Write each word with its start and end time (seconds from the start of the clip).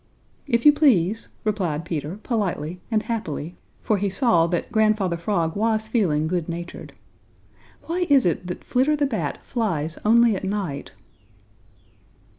"If 0.47 0.65
you 0.65 0.71
please," 0.73 1.27
replied 1.43 1.85
Peter 1.85 2.17
politely 2.23 2.81
and 2.89 3.03
happily, 3.03 3.55
for 3.83 3.97
he 3.99 4.09
saw 4.09 4.47
that 4.47 4.71
Grandfather 4.71 5.15
Frog 5.15 5.55
was 5.55 5.87
feeling 5.87 6.27
good 6.27 6.49
natured, 6.49 6.93
"why 7.83 8.07
is 8.09 8.25
it 8.25 8.47
that 8.47 8.63
Flitter 8.63 8.95
the 8.95 9.05
Bat 9.05 9.43
flies 9.45 9.99
only 10.03 10.35
at 10.35 10.43
night?" 10.43 10.93